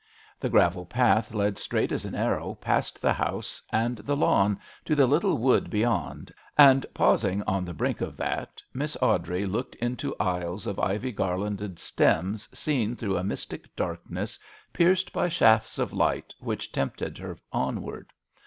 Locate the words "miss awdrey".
8.73-9.45